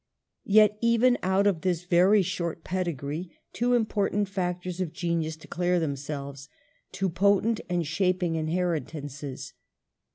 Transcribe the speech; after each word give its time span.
Yet 0.47 0.79
even 0.81 1.19
out 1.21 1.45
of 1.45 1.61
this 1.61 1.83
very 1.83 2.23
short 2.23 2.63
pedigree 2.63 3.37
two 3.53 3.75
important 3.75 4.29
factors 4.29 4.81
of 4.81 4.91
genius 4.93 5.35
declare 5.35 5.79
themselves— 5.79 6.49
two 6.91 7.07
potent 7.07 7.61
and 7.69 7.85
shaping 7.85 8.33
inheritances. 8.33 9.53